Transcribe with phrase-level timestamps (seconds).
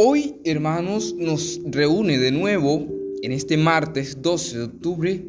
[0.00, 2.86] Hoy, hermanos, nos reúne de nuevo
[3.20, 5.24] en este martes 12 de octubre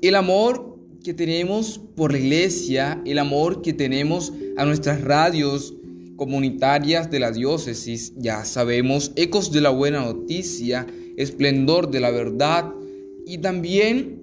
[0.00, 5.74] el amor que tenemos por la iglesia, el amor que tenemos a nuestras radios
[6.16, 10.86] comunitarias de la diócesis, ya sabemos, ecos de la buena noticia,
[11.18, 12.72] esplendor de la verdad
[13.26, 14.22] y también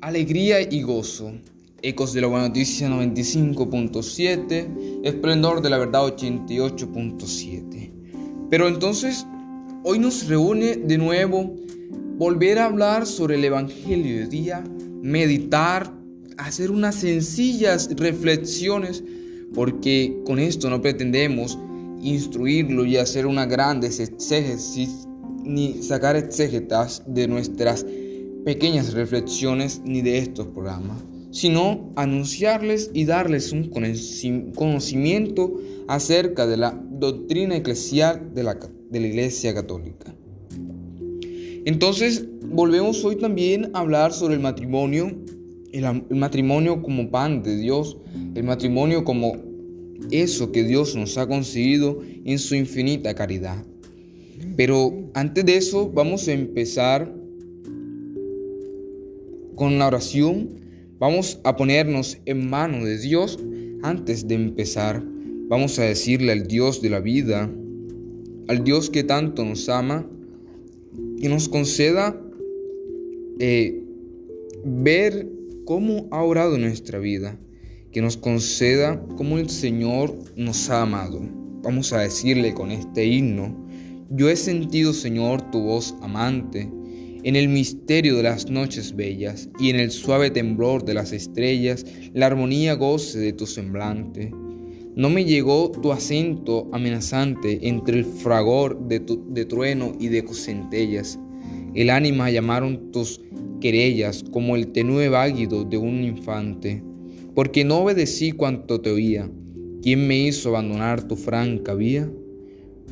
[0.00, 1.30] alegría y gozo.
[1.80, 7.75] Ecos de la buena noticia 95.7, esplendor de la verdad 88.7.
[8.50, 9.26] Pero entonces,
[9.82, 11.54] hoy nos reúne de nuevo
[12.18, 14.64] volver a hablar sobre el Evangelio de día,
[15.02, 15.92] meditar,
[16.38, 19.02] hacer unas sencillas reflexiones,
[19.54, 21.58] porque con esto no pretendemos
[22.02, 25.06] instruirlo y hacer una grandes exégesis,
[25.44, 27.86] ni sacar exégetas de nuestras
[28.44, 30.98] pequeñas reflexiones ni de estos programas,
[31.30, 35.52] sino anunciarles y darles un conoci- conocimiento
[35.88, 38.58] acerca de la doctrina eclesial de la,
[38.90, 40.14] de la Iglesia Católica.
[41.64, 45.16] Entonces, volvemos hoy también a hablar sobre el matrimonio,
[45.72, 47.96] el, el matrimonio como pan de Dios,
[48.34, 49.36] el matrimonio como
[50.10, 53.64] eso que Dios nos ha concedido en su infinita caridad.
[54.56, 57.12] Pero antes de eso, vamos a empezar
[59.54, 60.50] con la oración.
[60.98, 63.38] Vamos a ponernos en manos de Dios
[63.82, 65.02] antes de empezar.
[65.48, 67.48] Vamos a decirle al Dios de la vida,
[68.48, 70.04] al Dios que tanto nos ama,
[71.20, 72.20] que nos conceda
[73.38, 73.80] eh,
[74.64, 75.28] ver
[75.64, 77.38] cómo ha orado nuestra vida,
[77.92, 81.20] que nos conceda cómo el Señor nos ha amado.
[81.62, 83.68] Vamos a decirle con este himno,
[84.10, 86.68] yo he sentido, Señor, tu voz amante,
[87.22, 91.86] en el misterio de las noches bellas y en el suave temblor de las estrellas,
[92.14, 94.32] la armonía goce de tu semblante.
[94.96, 100.24] No me llegó tu acento amenazante entre el fragor de, tu, de trueno y de
[100.32, 101.18] centellas.
[101.74, 103.20] El ánima llamaron tus
[103.60, 106.82] querellas como el tenue váguido de un infante.
[107.34, 109.30] Porque no obedecí cuanto te oía.
[109.82, 112.10] ¿Quién me hizo abandonar tu franca vía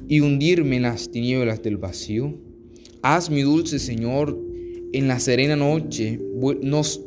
[0.07, 2.35] y hundirme en las tinieblas del vacío?
[3.01, 4.39] Haz, mi dulce Señor,
[4.93, 6.21] en la serena noche
[6.61, 7.01] nos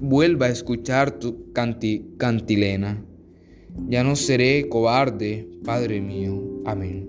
[0.00, 3.04] vuelva a escuchar tu canti- cantilena.
[3.88, 6.62] Ya no seré cobarde, Padre mío.
[6.64, 7.08] Amén.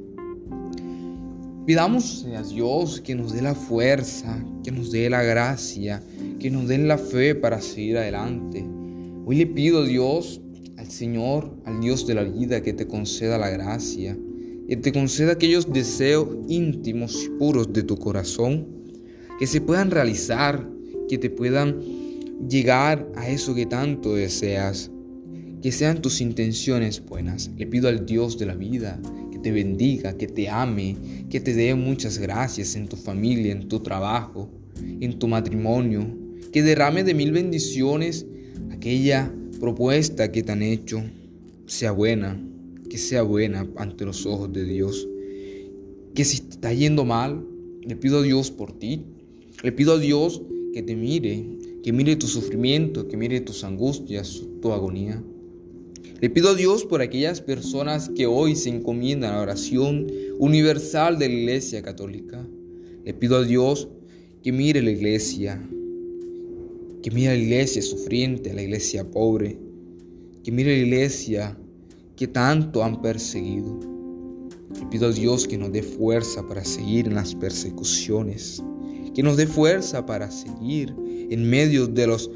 [1.65, 6.01] Pidamos a Dios que nos dé la fuerza, que nos dé la gracia,
[6.39, 8.65] que nos dé la fe para seguir adelante.
[9.25, 10.41] Hoy le pido a Dios,
[10.77, 14.17] al Señor, al Dios de la vida, que te conceda la gracia,
[14.67, 18.67] que te conceda aquellos deseos íntimos y puros de tu corazón,
[19.37, 20.67] que se puedan realizar,
[21.07, 21.79] que te puedan
[22.49, 24.89] llegar a eso que tanto deseas
[25.61, 27.51] que sean tus intenciones buenas.
[27.57, 28.99] Le pido al Dios de la vida
[29.31, 30.97] que te bendiga, que te ame,
[31.29, 34.49] que te dé muchas gracias en tu familia, en tu trabajo,
[34.99, 36.07] en tu matrimonio,
[36.51, 38.25] que derrame de mil bendiciones
[38.71, 41.03] aquella propuesta que te han hecho,
[41.67, 42.41] sea buena,
[42.89, 45.07] que sea buena ante los ojos de Dios.
[46.15, 47.45] Que si te está yendo mal,
[47.83, 49.05] le pido a Dios por ti.
[49.63, 50.41] Le pido a Dios
[50.73, 51.45] que te mire,
[51.83, 55.23] que mire tu sufrimiento, que mire tus angustias, tu agonía.
[56.21, 60.05] Le pido a Dios por aquellas personas que hoy se encomiendan a la oración
[60.37, 62.47] universal de la Iglesia Católica.
[63.03, 63.89] Le pido a Dios
[64.43, 65.59] que mire la iglesia,
[67.01, 69.57] que mire a la iglesia sufriente, a la iglesia pobre,
[70.43, 71.57] que mire la iglesia
[72.15, 73.79] que tanto han perseguido.
[74.79, 78.61] Le pido a Dios que nos dé fuerza para seguir en las persecuciones,
[79.15, 80.93] que nos dé fuerza para seguir
[81.31, 82.29] en medio de los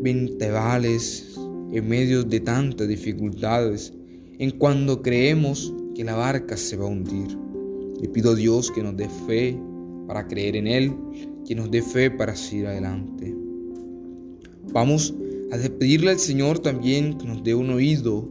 [0.00, 1.38] ventevales,
[1.72, 3.92] en medio de tantas dificultades,
[4.38, 7.36] en cuando creemos que la barca se va a hundir.
[8.00, 9.58] Le pido a Dios que nos dé fe
[10.06, 10.94] para creer en Él,
[11.46, 13.34] que nos dé fe para seguir adelante.
[14.72, 15.14] Vamos
[15.50, 18.28] a pedirle al Señor también que nos dé un oído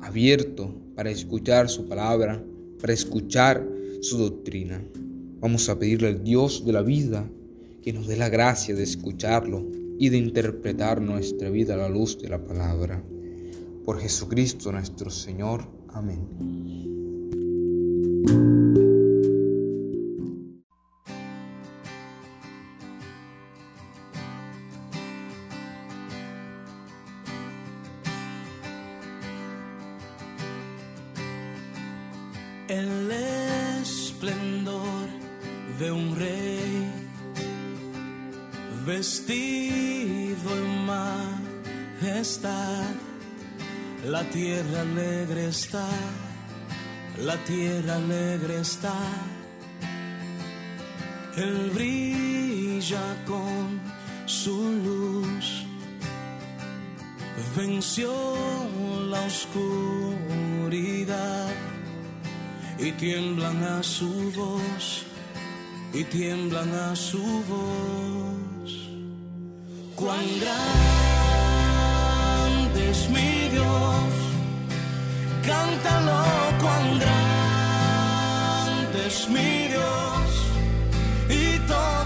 [0.00, 2.44] abierto para escuchar su palabra,
[2.80, 3.66] para escuchar
[4.00, 4.82] su doctrina.
[5.40, 7.28] Vamos a pedirle al Dios de la vida
[7.82, 12.18] que nos dé la gracia de escucharlo y de interpretar nuestra vida a la luz
[12.18, 13.04] de la palabra.
[13.84, 15.68] Por Jesucristo nuestro Señor.
[15.90, 16.26] Amén.
[47.32, 48.94] La tierra alegre está.
[51.36, 53.80] Él brilla con
[54.26, 54.56] su
[54.86, 55.64] luz,
[57.56, 58.12] venció
[59.12, 60.34] la oscuridad
[62.78, 65.06] y tiemblan a su voz,
[65.94, 68.70] y tiemblan a su voz.
[69.96, 70.80] Cuán grande
[72.90, 74.21] es mi Dios,
[75.42, 76.24] cántalo,
[76.60, 80.46] cuán grande es mi Dios,
[81.28, 82.01] y todos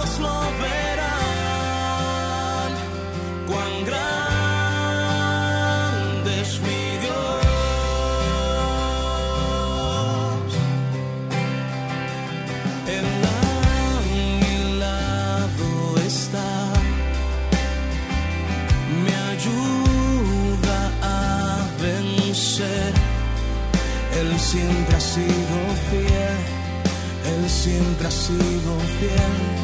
[24.47, 25.57] siempre ha sido
[25.91, 26.39] fiel,
[27.33, 29.56] Él siempre ha sido fiel.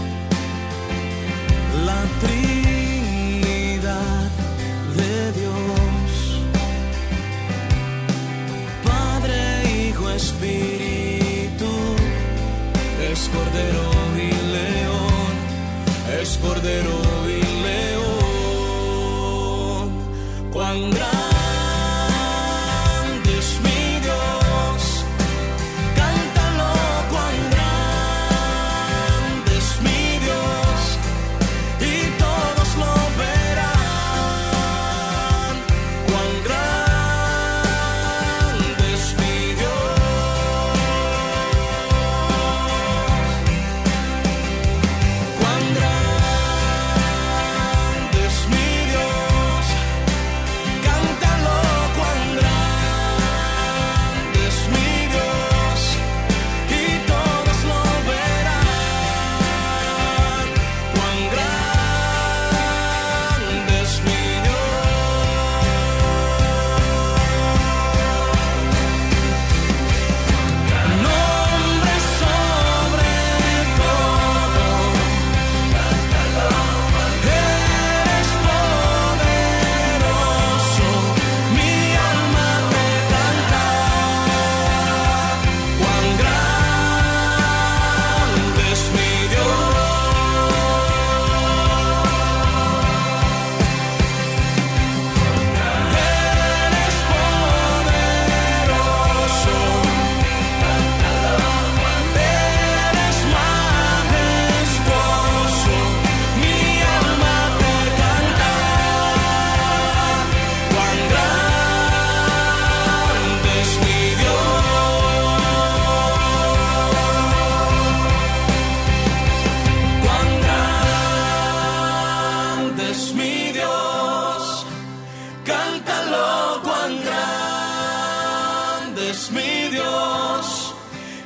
[129.32, 130.74] Mi Dios,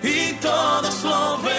[0.02, 1.55] y todos lo verán.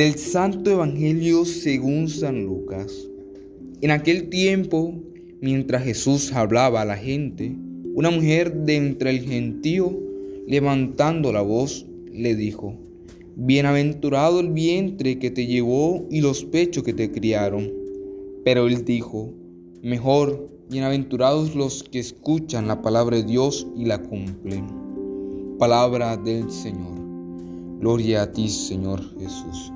[0.00, 3.06] Del Santo Evangelio según San Lucas.
[3.82, 4.94] En aquel tiempo,
[5.42, 7.54] mientras Jesús hablaba a la gente,
[7.94, 9.94] una mujer de entre el gentío,
[10.46, 12.78] levantando la voz, le dijo,
[13.36, 17.70] Bienaventurado el vientre que te llevó y los pechos que te criaron.
[18.42, 19.34] Pero él dijo,
[19.82, 24.66] Mejor, bienaventurados los que escuchan la palabra de Dios y la cumplen.
[25.58, 26.98] Palabra del Señor.
[27.80, 29.74] Gloria a ti, Señor Jesús.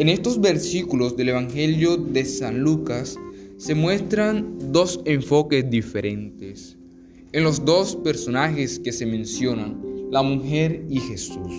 [0.00, 3.18] En estos versículos del Evangelio de San Lucas
[3.58, 6.78] se muestran dos enfoques diferentes.
[7.32, 9.78] En los dos personajes que se mencionan,
[10.10, 11.52] la mujer y Jesús.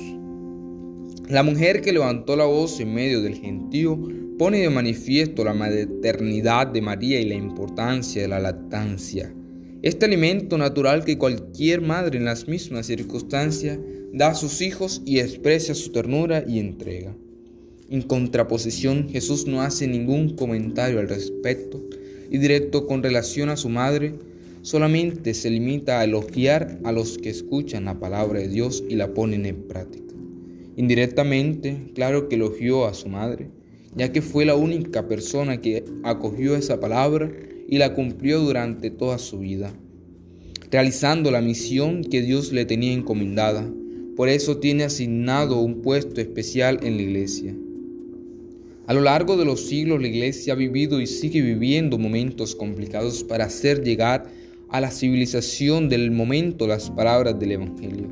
[1.30, 4.00] La mujer que levantó la voz en medio del gentío
[4.40, 9.32] pone de manifiesto la maternidad de María y la importancia de la lactancia.
[9.84, 13.78] Este alimento natural que cualquier madre en las mismas circunstancias
[14.12, 17.16] da a sus hijos y expresa su ternura y entrega.
[17.92, 21.84] En contraposición, Jesús no hace ningún comentario al respecto
[22.30, 24.14] y directo con relación a su madre,
[24.62, 29.14] solamente se limita a elogiar a los que escuchan la palabra de Dios y la
[29.14, 30.16] ponen en práctica.
[30.78, 33.50] Indirectamente, claro que elogió a su madre,
[33.94, 37.30] ya que fue la única persona que acogió esa palabra
[37.68, 39.74] y la cumplió durante toda su vida,
[40.72, 43.70] realizando la misión que Dios le tenía encomendada.
[44.16, 47.54] Por eso tiene asignado un puesto especial en la iglesia.
[48.88, 53.24] A lo largo de los siglos la iglesia ha vivido y sigue viviendo momentos complicados
[53.24, 54.26] para hacer llegar
[54.70, 58.08] a la civilización del momento las palabras del Evangelio.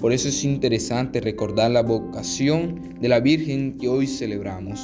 [0.00, 4.80] Por eso es interesante recordar la vocación de la Virgen que hoy celebramos,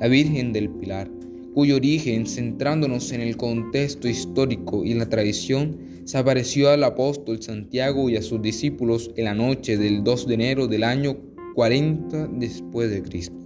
[0.00, 1.10] la Virgen del Pilar,
[1.54, 7.42] cuyo origen, centrándonos en el contexto histórico y en la tradición, se apareció al apóstol
[7.42, 11.16] Santiago y a sus discípulos en la noche del 2 de enero del año
[11.54, 13.41] 40 después de Cristo.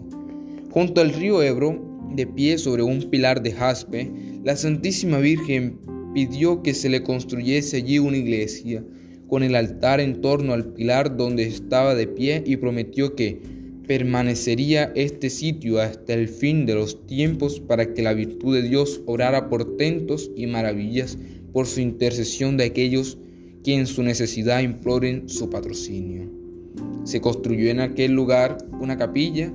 [0.77, 1.83] Junto al río Ebro,
[2.15, 4.13] de pie sobre un pilar de jaspe,
[4.45, 5.79] la Santísima Virgen
[6.13, 8.85] pidió que se le construyese allí una iglesia,
[9.27, 13.41] con el altar en torno al pilar donde estaba de pie y prometió que
[13.87, 19.01] permanecería este sitio hasta el fin de los tiempos para que la virtud de Dios
[19.07, 21.17] orara portentos y maravillas
[21.55, 23.17] por su intercesión de aquellos
[23.65, 26.31] que en su necesidad imploren su patrocinio.
[27.05, 29.51] Se construyó en aquel lugar una capilla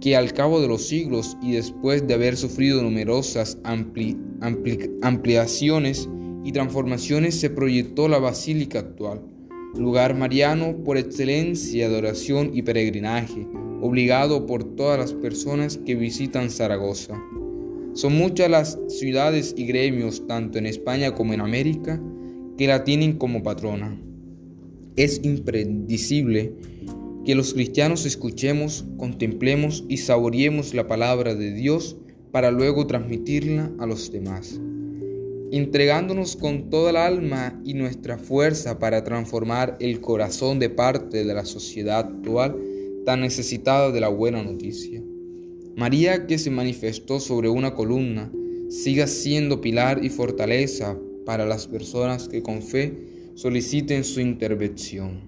[0.00, 3.58] que al cabo de los siglos y después de haber sufrido numerosas
[5.02, 6.08] ampliaciones
[6.44, 9.22] y transformaciones se proyectó la basílica actual,
[9.76, 13.46] lugar mariano por excelencia de oración y peregrinaje,
[13.80, 17.20] obligado por todas las personas que visitan Zaragoza.
[17.94, 22.00] Son muchas las ciudades y gremios, tanto en España como en América,
[22.56, 24.00] que la tienen como patrona.
[24.94, 26.52] Es impredecible
[27.28, 31.98] que los cristianos escuchemos, contemplemos y saboreemos la palabra de Dios
[32.32, 34.58] para luego transmitirla a los demás,
[35.52, 41.34] entregándonos con toda el alma y nuestra fuerza para transformar el corazón de parte de
[41.34, 42.56] la sociedad actual
[43.04, 45.02] tan necesitada de la buena noticia.
[45.76, 48.32] María que se manifestó sobre una columna,
[48.70, 52.94] siga siendo pilar y fortaleza para las personas que con fe
[53.34, 55.27] soliciten su intervención.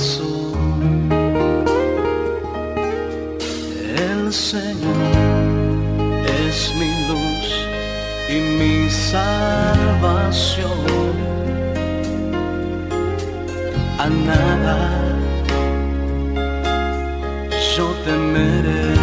[0.00, 0.06] El
[4.32, 4.96] Señor
[6.46, 7.48] es mi luz
[8.30, 10.80] y mi salvación.
[13.98, 14.78] A nada
[17.76, 18.96] yo temeré.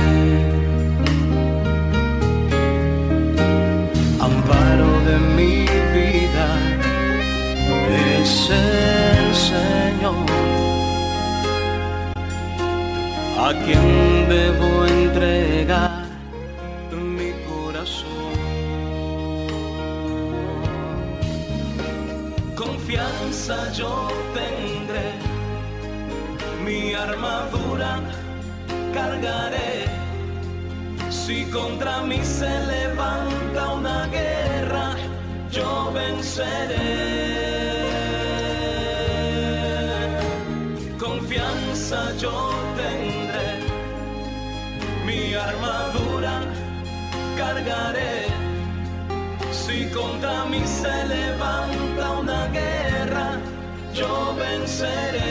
[4.19, 5.53] Amparo de mi
[5.93, 6.49] vida
[8.19, 8.49] es
[13.47, 16.05] a quien debo entregar
[16.91, 18.33] mi corazón.
[22.55, 24.09] Confianza yo
[26.65, 28.01] mi armadura
[28.93, 29.85] cargaré.
[31.09, 34.87] Si contra mí se levanta una guerra,
[35.49, 36.76] yo venceré.
[49.93, 53.39] Contra mí se levanta una guerra,
[53.93, 55.26] yo venceré.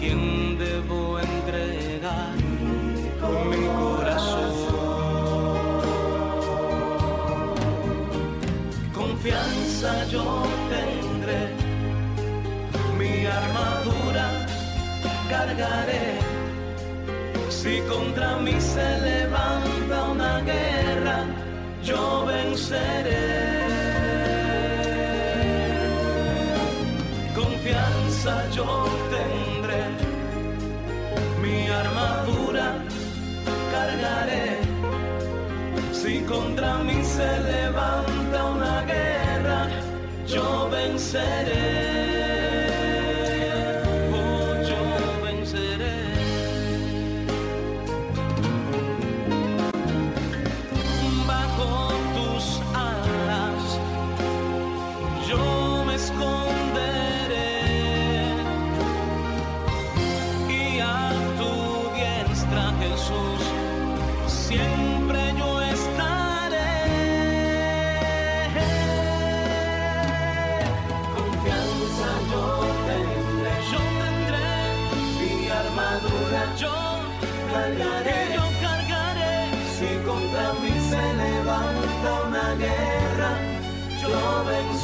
[0.00, 2.34] Quien debo entregar
[3.20, 4.50] con mi corazón.
[8.94, 10.24] Confianza yo
[10.70, 11.42] tendré,
[12.98, 14.26] mi armadura
[15.28, 16.18] cargaré.
[17.50, 21.26] Si contra mí se levanta una guerra,
[21.84, 23.50] yo venceré.
[27.34, 28.99] Confianza yo
[36.60, 39.68] contra mí se levanta una guerra,
[40.26, 41.99] yo venceré.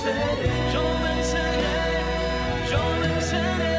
[0.06, 1.78] Venceré, yo venceré,
[2.70, 3.78] yo venceré.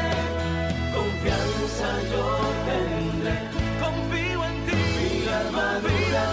[0.94, 2.24] Confianza yo
[2.68, 3.36] tendré,
[3.82, 6.24] confío en ti, mi armadura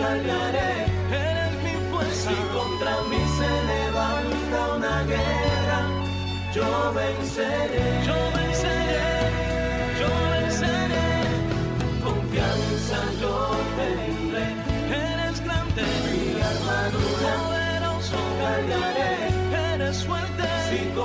[0.00, 0.70] cargaré,
[1.10, 2.30] eres mi fuerza.
[2.30, 5.80] Si contra mí se levanta una guerra,
[6.54, 8.35] yo venceré, yo venceré,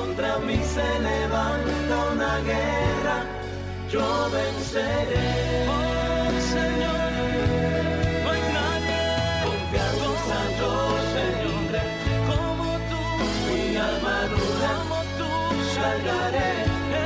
[0.02, 3.18] contra mí se levanta una guerra,
[3.92, 5.30] yo venceré.
[5.68, 7.12] Oh Señor,
[8.24, 9.02] no hay nadie
[9.46, 10.74] confianza yo
[11.16, 11.84] tendré
[12.30, 13.02] como tú,
[13.48, 15.32] mi armadura como tú
[15.76, 16.52] cargaré,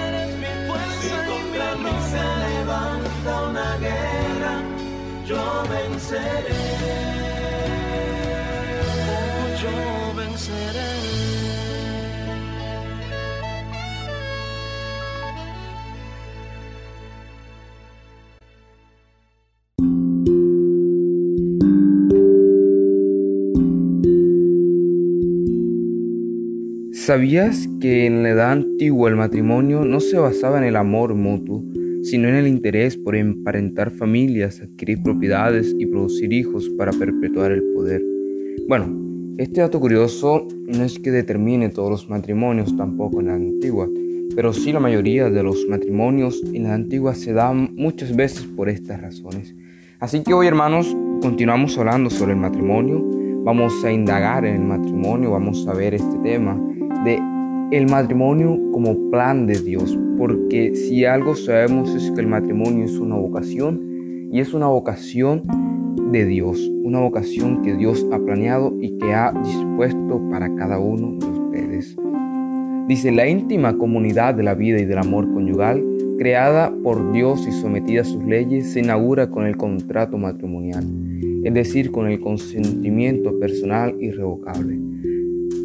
[0.04, 4.54] eres mi fuerza si contra mí se levanta una guerra,
[5.30, 7.15] yo venceré.
[27.06, 31.64] ¿Sabías que en la edad antigua el matrimonio no se basaba en el amor mutuo,
[32.02, 37.62] sino en el interés por emparentar familias, adquirir propiedades y producir hijos para perpetuar el
[37.76, 38.02] poder?
[38.68, 38.88] Bueno,
[39.38, 43.88] este dato curioso no es que determine todos los matrimonios tampoco en la antigua,
[44.36, 48.68] pero sí la mayoría de los matrimonios en la antigua se dan muchas veces por
[48.68, 49.54] estas razones.
[50.00, 53.06] Así que hoy hermanos continuamos hablando sobre el matrimonio,
[53.44, 56.60] vamos a indagar en el matrimonio, vamos a ver este tema
[57.72, 62.98] el matrimonio como plan de Dios, porque si algo sabemos es que el matrimonio es
[63.00, 65.44] una vocación y es una vocación
[66.12, 71.18] de Dios, una vocación que Dios ha planeado y que ha dispuesto para cada uno
[71.20, 71.96] de ustedes.
[72.88, 75.84] Dice, la íntima comunidad de la vida y del amor conyugal,
[76.20, 80.86] creada por Dios y sometida a sus leyes, se inaugura con el contrato matrimonial,
[81.44, 84.80] es decir, con el consentimiento personal irrevocable.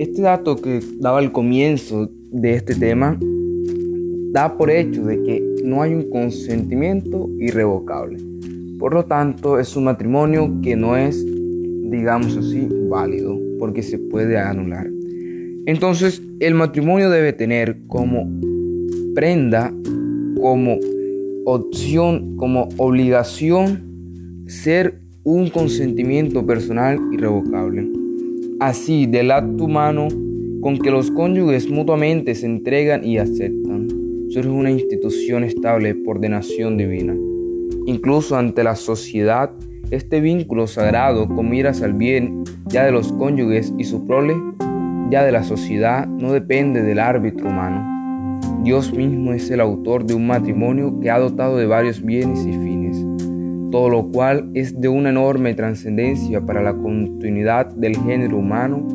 [0.00, 3.20] Este dato que daba el comienzo de este tema
[4.32, 8.16] da por hecho de que no hay un consentimiento irrevocable.
[8.78, 11.22] Por lo tanto, es un matrimonio que no es,
[11.90, 14.88] digamos así, válido, porque se puede anular.
[15.66, 18.26] Entonces, el matrimonio debe tener como
[19.14, 19.70] prenda,
[20.40, 20.78] como
[21.44, 27.99] opción, como obligación, ser un consentimiento personal irrevocable.
[28.60, 30.08] Así, del acto humano
[30.60, 33.88] con que los cónyuges mutuamente se entregan y aceptan,
[34.28, 37.16] surge una institución estable por ordenación divina.
[37.86, 39.50] Incluso ante la sociedad,
[39.90, 44.36] este vínculo sagrado con miras al bien ya de los cónyuges y su prole,
[45.08, 48.40] ya de la sociedad, no depende del árbitro humano.
[48.62, 52.52] Dios mismo es el autor de un matrimonio que ha dotado de varios bienes y
[52.52, 53.06] fines,
[53.70, 58.86] todo lo cual es de una enorme trascendencia para la continuidad del género humano,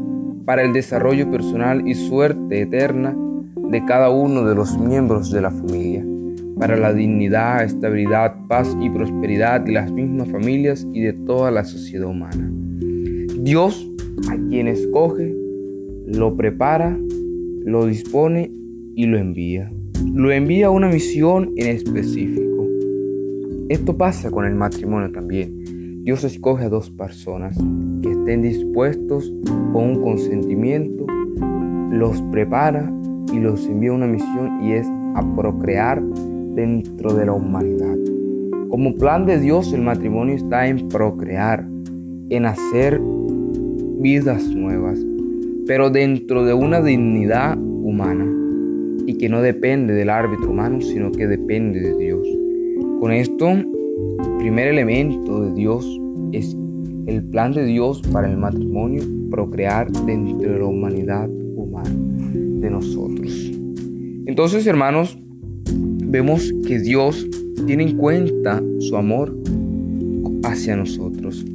[0.45, 3.15] para el desarrollo personal y suerte eterna
[3.69, 6.05] de cada uno de los miembros de la familia,
[6.59, 11.63] para la dignidad, estabilidad, paz y prosperidad de las mismas familias y de toda la
[11.63, 12.51] sociedad humana.
[13.39, 13.89] Dios,
[14.29, 15.35] a quien escoge,
[16.05, 16.97] lo prepara,
[17.63, 18.51] lo dispone
[18.95, 19.71] y lo envía.
[20.13, 22.54] lo envía a una misión en específico.
[23.67, 26.03] Esto pasa con el matrimonio también.
[26.03, 27.57] Dios escoge a dos personas
[28.03, 29.33] que estén dispuestos
[29.73, 31.07] con un consentimiento,
[31.89, 32.93] los prepara
[33.33, 35.99] y los envía a una misión y es a procrear
[36.53, 37.97] dentro de la humanidad.
[38.69, 41.67] Como plan de Dios el matrimonio está en procrear,
[42.29, 43.01] en hacer
[43.99, 45.03] vidas nuevas,
[45.65, 48.31] pero dentro de una dignidad humana
[49.07, 52.44] y que no depende del árbitro humano, sino que depende de Dios.
[52.99, 55.85] Con esto, el primer elemento de Dios
[56.31, 56.55] es
[57.07, 61.89] el plan de Dios para el matrimonio, procrear dentro de la humanidad humana
[62.33, 63.51] de nosotros.
[64.25, 65.19] Entonces, hermanos,
[66.05, 67.27] vemos que Dios
[67.67, 69.37] tiene en cuenta su amor
[70.43, 71.45] hacia nosotros.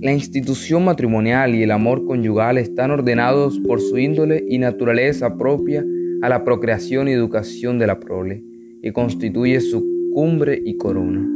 [0.00, 5.84] La institución matrimonial y el amor conyugal están ordenados por su índole y naturaleza propia
[6.22, 8.44] a la procreación y educación de la prole,
[8.82, 11.26] y constituye su cumbre y corona.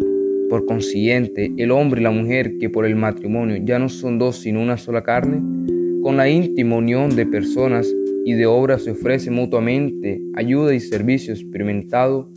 [0.51, 4.37] Por consiguiente, el hombre y la mujer, que por el matrimonio ya no son dos
[4.37, 5.43] sino una sola carne,
[6.03, 7.93] con la íntima unión de personas
[8.25, 12.31] y de obras se ofrece mutuamente ayuda y servicio experimentado,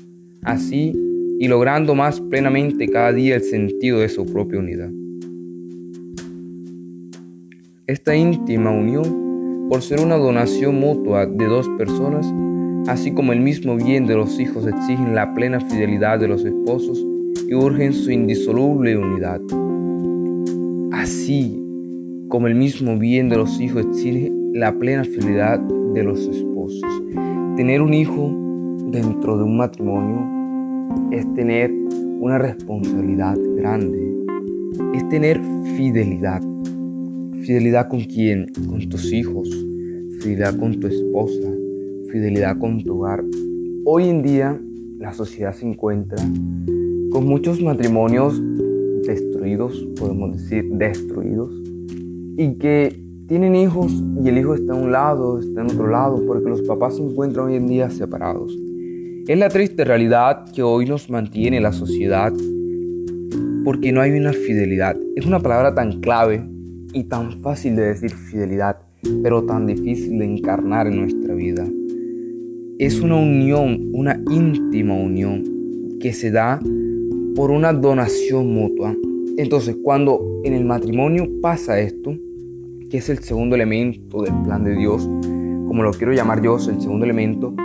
[0.43, 0.93] así
[1.39, 4.91] y logrando más plenamente cada día el sentido de su propia unidad.
[7.87, 12.25] Esta íntima unión por ser una donación mutua de dos personas,
[12.87, 17.05] así como el mismo bien de los hijos exigen la plena fidelidad de los esposos
[17.47, 19.41] y urgen su indisoluble unidad.
[20.91, 21.61] Así
[22.29, 26.81] como el mismo bien de los hijos exige la plena fidelidad de los esposos.
[27.55, 28.31] Tener un hijo
[28.91, 31.71] dentro de un matrimonio es tener
[32.19, 34.13] una responsabilidad grande,
[34.93, 35.41] es tener
[35.75, 36.41] fidelidad.
[37.43, 38.47] Fidelidad con quién?
[38.67, 39.49] Con tus hijos,
[40.19, 41.56] fidelidad con tu esposa,
[42.11, 43.23] fidelidad con tu hogar.
[43.85, 44.59] Hoy en día
[44.99, 46.17] la sociedad se encuentra
[47.11, 48.41] con muchos matrimonios
[49.05, 51.53] destruidos, podemos decir destruidos,
[52.37, 53.91] y que tienen hijos
[54.23, 57.03] y el hijo está a un lado, está en otro lado, porque los papás se
[57.03, 58.57] encuentran hoy en día separados.
[59.27, 62.33] Es la triste realidad que hoy nos mantiene la sociedad
[63.65, 64.95] porque no hay una fidelidad.
[65.17, 66.47] Es una palabra tan clave
[66.93, 68.77] y tan fácil de decir fidelidad,
[69.21, 71.67] pero tan difícil de encarnar en nuestra vida.
[72.79, 75.43] Es una unión, una íntima unión
[75.99, 76.59] que se da
[77.35, 78.95] por una donación mutua.
[79.37, 82.15] Entonces, cuando en el matrimonio pasa esto,
[82.91, 85.09] que es el segundo elemento del plan de Dios,
[85.67, 87.55] como lo quiero llamar yo, el segundo elemento,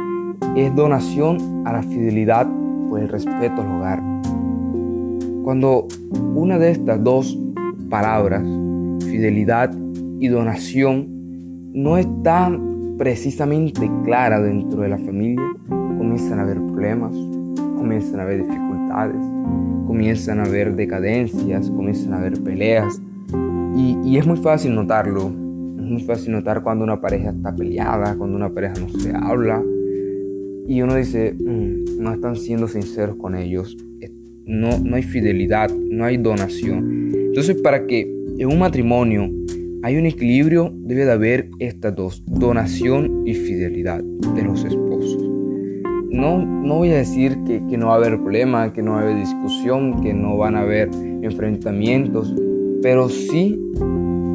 [0.56, 2.48] es donación a la fidelidad
[2.88, 4.02] por el respeto al hogar.
[5.44, 5.88] Cuando
[6.34, 7.38] una de estas dos
[7.90, 8.42] palabras
[9.02, 9.74] fidelidad
[10.20, 11.06] y donación
[11.74, 12.50] no está
[13.02, 17.12] precisamente clara dentro de la familia, comienzan a haber problemas,
[17.76, 19.20] comienzan a haber dificultades,
[19.88, 23.02] comienzan a haber decadencias, comienzan a haber peleas.
[23.74, 25.32] Y, es muy fácil notarlo.
[25.78, 29.60] Es muy fácil notar cuando una pareja está peleada, cuando una pareja no se habla.
[30.68, 33.76] Y uno dice, mm, no están siendo sinceros con ellos.
[34.44, 37.10] No, no hay fidelidad, no hay donación.
[37.12, 38.02] Entonces, para que
[38.38, 39.28] en un matrimonio
[39.82, 44.02] hay un equilibrio, debe de haber estas dos, donación y fidelidad
[44.34, 45.22] de los esposos.
[46.10, 49.00] No, no voy a decir que, que no va a haber problema, que no va
[49.00, 50.88] a haber discusión, que no van a haber
[51.22, 52.34] enfrentamientos,
[52.82, 53.58] pero sí,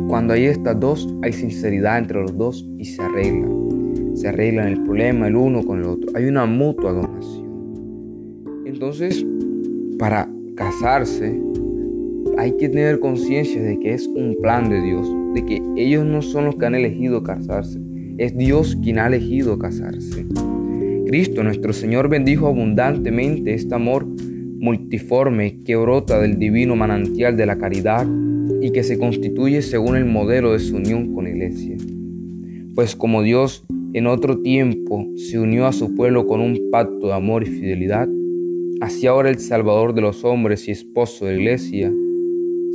[0.08, 3.48] cuando hay estas dos, hay sinceridad entre los dos y se arregla.
[4.16, 6.10] Se arreglan el problema el uno con el otro.
[6.16, 7.46] Hay una mutua donación.
[8.66, 9.26] Entonces,
[10.00, 11.40] para casarse,
[12.38, 16.24] hay que tener conciencia de que es un plan de Dios, de que ellos no
[16.24, 17.80] son los que han elegido casarse,
[18.18, 20.26] es Dios quien ha elegido casarse.
[21.06, 27.60] Cristo nuestro Señor bendijo abundantemente este amor multiforme que brota del divino manantial de la
[27.60, 28.08] caridad
[28.62, 31.78] y que se constituye según el modelo de su unión con iglesia.
[32.74, 37.14] Pues como Dios en otro tiempo se unió a su pueblo con un pacto de
[37.14, 38.10] amor y fidelidad,
[38.82, 41.94] así ahora el Salvador de los hombres y esposo de iglesia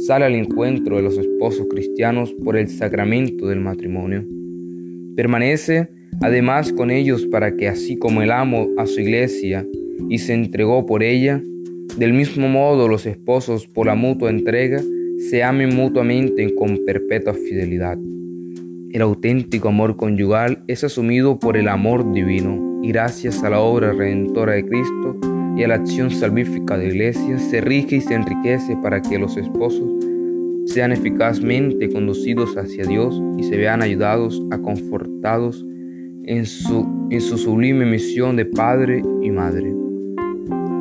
[0.07, 4.25] sale al encuentro de los esposos cristianos por el sacramento del matrimonio.
[5.15, 5.88] Permanece
[6.21, 9.65] además con ellos para que así como el amo a su iglesia
[10.09, 11.41] y se entregó por ella,
[11.97, 14.83] del mismo modo los esposos por la mutua entrega
[15.31, 17.97] se amen mutuamente con perpetua fidelidad.
[18.91, 23.93] El auténtico amor conyugal es asumido por el amor divino y gracias a la obra
[23.93, 28.15] redentora de Cristo y a la acción salvífica de la iglesia se rige y se
[28.15, 29.91] enriquece para que los esposos
[30.67, 35.67] sean eficazmente conducidos hacia Dios y se vean ayudados, a confortados
[36.25, 39.75] en su en su sublime misión de padre y madre.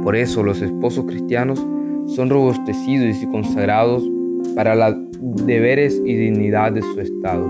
[0.02, 1.60] Por eso los esposos cristianos
[2.08, 4.10] son robustecidos y consagrados
[4.56, 4.96] para los
[5.46, 7.48] deberes y dignidad de su estado.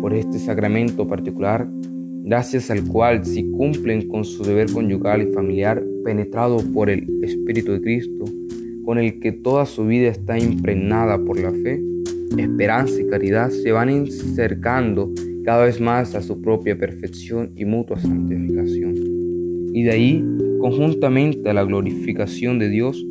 [0.00, 1.68] Por este sacramento particular,
[2.22, 7.72] gracias al cual si cumplen con su deber conyugal y familiar penetrado por el Espíritu
[7.72, 8.24] de Cristo,
[8.84, 11.82] con el que toda su vida está impregnada por la fe,
[12.38, 15.12] esperanza y caridad, se van acercando
[15.44, 18.94] cada vez más a su propia perfección y mutua santificación.
[19.72, 20.24] Y de ahí,
[20.60, 23.04] conjuntamente a la glorificación de Dios,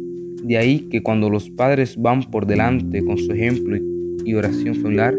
[0.43, 3.78] de ahí que cuando los padres van por delante con su ejemplo
[4.24, 5.15] y oración familiar,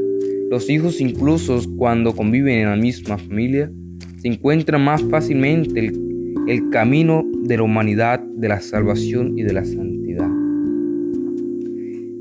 [0.50, 3.70] los hijos incluso cuando conviven en la misma familia,
[4.20, 9.52] se encuentran más fácilmente el, el camino de la humanidad, de la salvación y de
[9.54, 10.28] la santidad.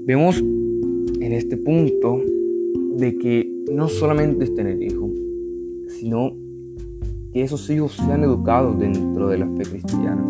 [0.06, 2.22] Vemos en este punto
[2.96, 5.12] de que no solamente es tener hijos,
[5.88, 6.38] sino
[7.34, 10.26] que esos hijos sean educados dentro de la fe cristiana.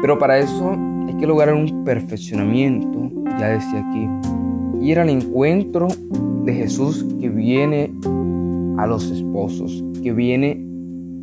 [0.00, 0.76] Pero para eso
[1.08, 4.08] hay que lograr un perfeccionamiento, ya decía aquí,
[4.80, 5.88] ir al encuentro
[6.44, 7.90] de Jesús que viene
[8.82, 10.60] a los esposos, que viene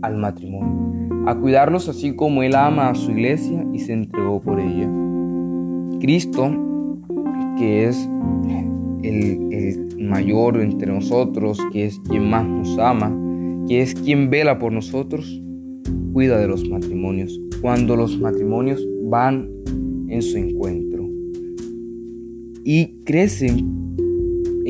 [0.01, 4.61] al matrimonio, a cuidarlos así como Él ama a su iglesia y se entregó por
[4.61, 4.89] ella.
[5.99, 6.49] Cristo,
[7.57, 8.09] que es
[9.03, 13.13] el, el mayor entre nosotros, que es quien más nos ama,
[13.67, 15.41] que es quien vela por nosotros,
[16.13, 17.37] cuida de los matrimonios.
[17.61, 19.49] Cuando los matrimonios van
[20.07, 21.09] en su encuentro
[22.63, 23.88] y crecen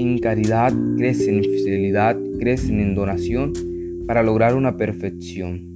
[0.01, 3.53] en caridad, crecen en fidelidad, crecen en donación
[4.07, 5.69] para lograr una perfección.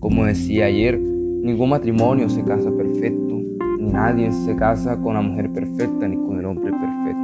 [0.00, 3.40] Como decía ayer, ningún matrimonio se casa perfecto,
[3.78, 7.22] ni nadie se casa con la mujer perfecta ni con el hombre perfecto.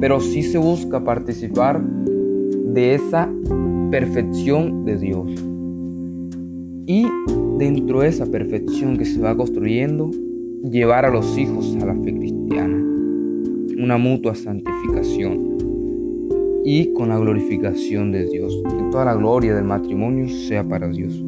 [0.00, 3.30] Pero sí se busca participar de esa
[3.90, 5.30] perfección de Dios.
[6.86, 7.06] Y
[7.58, 10.10] dentro de esa perfección que se va construyendo,
[10.62, 12.81] llevar a los hijos a la fe cristiana,
[13.78, 15.52] una mutua santificación
[16.64, 18.62] y con la glorificación de Dios.
[18.68, 21.22] Que toda la gloria del matrimonio sea para Dios.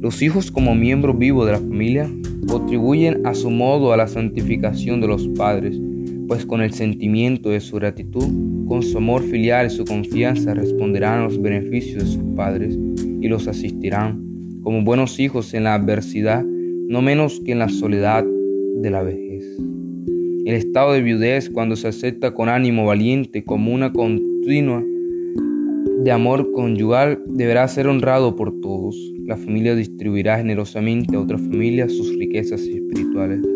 [0.00, 2.10] Los hijos como miembros vivos de la familia
[2.46, 5.78] contribuyen a su modo a la santificación de los padres,
[6.26, 8.26] pues con el sentimiento de su gratitud,
[8.66, 12.78] con su amor filial y su confianza responderán a los beneficios de sus padres
[13.20, 14.30] y los asistirán
[14.62, 19.44] como buenos hijos en la adversidad, no menos que en la soledad de la vejez.
[20.50, 24.84] El estado de viudez, cuando se acepta con ánimo valiente como una continua
[26.02, 28.96] de amor conyugal, deberá ser honrado por todos.
[29.26, 33.46] La familia distribuirá generosamente a otras familias sus riquezas espirituales.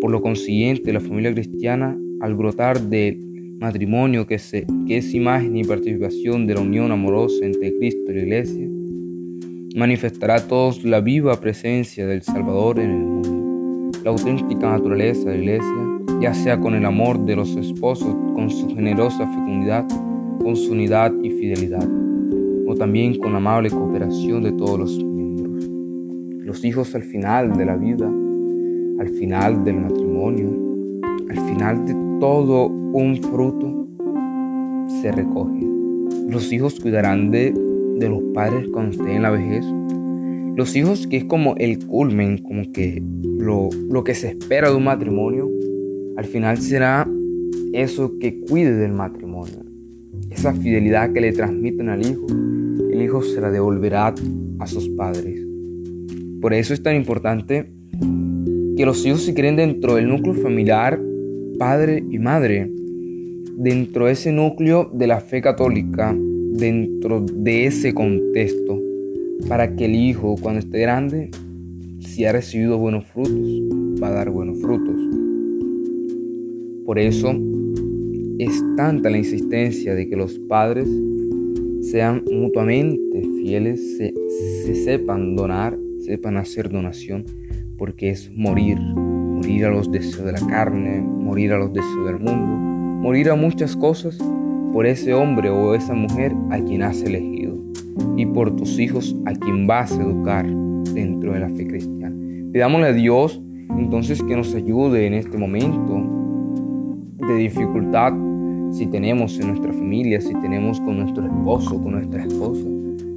[0.00, 3.18] Por lo consiguiente, la familia cristiana, al brotar del
[3.60, 8.14] matrimonio que, se, que es imagen y participación de la unión amorosa entre Cristo y
[8.14, 8.66] la Iglesia,
[9.76, 15.36] manifestará a todos la viva presencia del Salvador en el mundo, la auténtica naturaleza de
[15.36, 19.86] la Iglesia, ya sea con el amor de los esposos, con su generosa fecundidad,
[20.42, 21.88] con su unidad y fidelidad,
[22.66, 25.70] o también con la amable cooperación de todos los miembros.
[26.44, 28.10] Los hijos al final de la vida,
[28.98, 30.50] al final del matrimonio,
[31.30, 33.86] al final de todo un fruto,
[35.00, 36.28] se recogen.
[36.28, 37.52] Los hijos cuidarán de
[37.98, 39.64] de los padres cuando estén en la vejez.
[40.56, 43.02] Los hijos, que es como el culmen, como que
[43.38, 45.48] lo, lo que se espera de un matrimonio,
[46.18, 47.08] al final será
[47.72, 49.64] eso que cuide del matrimonio.
[50.30, 52.26] Esa fidelidad que le transmiten al hijo,
[52.90, 54.12] el hijo se la devolverá
[54.58, 55.46] a sus padres.
[56.40, 57.70] Por eso es tan importante
[58.76, 61.00] que los hijos se creen dentro del núcleo familiar,
[61.56, 62.68] padre y madre,
[63.56, 68.82] dentro de ese núcleo de la fe católica, dentro de ese contexto
[69.48, 71.30] para que el hijo cuando esté grande,
[72.00, 73.38] si ha recibido buenos frutos,
[74.02, 75.27] va a dar buenos frutos.
[76.88, 77.34] Por eso
[78.38, 80.88] es tanta la insistencia de que los padres
[81.82, 84.14] sean mutuamente fieles, se,
[84.64, 87.26] se sepan donar, sepan hacer donación,
[87.76, 92.20] porque es morir, morir a los deseos de la carne, morir a los deseos del
[92.20, 92.56] mundo,
[93.02, 94.16] morir a muchas cosas
[94.72, 97.54] por ese hombre o esa mujer a quien has elegido
[98.16, 100.46] y por tus hijos a quien vas a educar
[100.94, 102.16] dentro de la fe cristiana.
[102.50, 103.42] Pidámosle a Dios
[103.76, 106.27] entonces que nos ayude en este momento
[107.28, 108.12] de dificultad
[108.72, 112.64] si tenemos en nuestra familia, si tenemos con nuestro esposo, con nuestra esposa.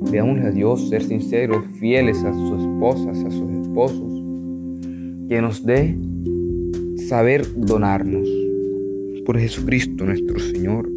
[0.10, 4.24] Pidámosle a Dios ser sinceros, fieles a sus esposas, a sus esposos,
[5.30, 5.98] que nos dé
[7.08, 8.28] saber donarnos.
[9.26, 10.91] Por Jesucristo nuestro Señor.